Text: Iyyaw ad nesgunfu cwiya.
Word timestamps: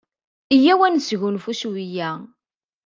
Iyyaw 0.55 0.81
ad 0.83 0.91
nesgunfu 0.93 1.51
cwiya. 1.59 2.11